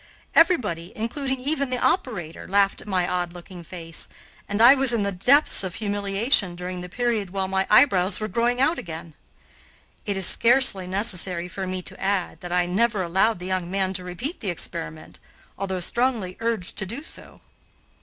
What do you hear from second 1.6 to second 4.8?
the operator, laughed at my odd looking face, and I